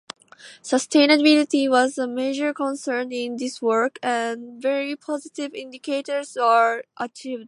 Sustainability 0.63 1.69
was 1.69 1.95
a 1.99 2.07
major 2.07 2.55
concern 2.55 3.11
in 3.11 3.37
this 3.37 3.61
work, 3.61 3.99
and 4.01 4.59
very 4.59 4.95
positive 4.95 5.53
indicators 5.53 6.35
were 6.41 6.83
achieved. 6.97 7.39